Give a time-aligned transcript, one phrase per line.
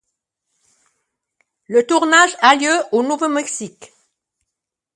[1.67, 3.93] Le tournage a lieu au Nouveau-Mexique.